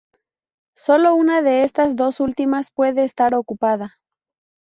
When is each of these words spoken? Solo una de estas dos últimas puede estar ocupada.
Solo 0.75 1.13
una 1.13 1.43
de 1.43 1.61
estas 1.61 1.95
dos 1.95 2.19
últimas 2.21 2.71
puede 2.71 3.03
estar 3.03 3.35
ocupada. 3.35 3.99